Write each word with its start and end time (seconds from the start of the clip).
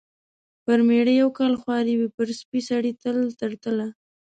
پر 0.63 0.79
مېړه 0.87 1.13
یو 1.21 1.29
کال 1.39 1.53
خواري 1.61 1.93
وي، 1.97 2.07
پر 2.15 2.27
سپي 2.39 2.61
سړي 2.69 2.91
تل 3.01 3.17
تر 3.39 3.51
تله. 3.63 3.87